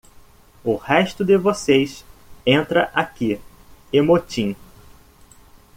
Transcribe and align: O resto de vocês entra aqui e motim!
O 0.63 0.77
resto 0.77 1.23
de 1.23 1.37
vocês 1.37 2.03
entra 2.43 2.89
aqui 2.91 3.39
e 3.93 4.01
motim! 4.01 4.55